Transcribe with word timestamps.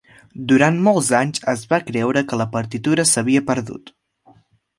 Durant 0.51 0.77
molts 0.87 1.09
anys 1.19 1.43
es 1.53 1.65
va 1.73 1.79
creure 1.89 2.25
que 2.33 2.41
la 2.43 2.49
partitura 2.57 3.07
s'havia 3.11 3.45
perdut. 3.53 3.95